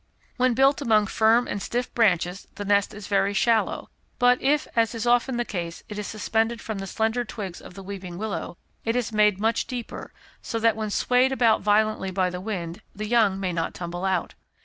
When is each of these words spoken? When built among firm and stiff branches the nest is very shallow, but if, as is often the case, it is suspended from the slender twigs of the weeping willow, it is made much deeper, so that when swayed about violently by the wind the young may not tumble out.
When 0.37 0.55
built 0.55 0.81
among 0.81 1.05
firm 1.05 1.47
and 1.47 1.61
stiff 1.61 1.93
branches 1.93 2.47
the 2.55 2.65
nest 2.65 2.91
is 2.91 3.05
very 3.05 3.35
shallow, 3.35 3.91
but 4.17 4.41
if, 4.41 4.67
as 4.75 4.95
is 4.95 5.05
often 5.05 5.37
the 5.37 5.45
case, 5.45 5.83
it 5.89 5.99
is 5.99 6.07
suspended 6.07 6.59
from 6.59 6.79
the 6.79 6.87
slender 6.87 7.23
twigs 7.23 7.61
of 7.61 7.75
the 7.75 7.83
weeping 7.83 8.17
willow, 8.17 8.57
it 8.83 8.95
is 8.95 9.13
made 9.13 9.39
much 9.39 9.67
deeper, 9.67 10.11
so 10.41 10.57
that 10.57 10.75
when 10.75 10.89
swayed 10.89 11.31
about 11.31 11.61
violently 11.61 12.09
by 12.09 12.31
the 12.31 12.41
wind 12.41 12.81
the 12.95 13.05
young 13.07 13.39
may 13.39 13.53
not 13.53 13.75
tumble 13.75 14.03
out. 14.03 14.33